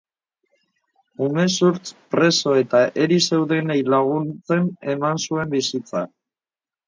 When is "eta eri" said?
2.61-3.19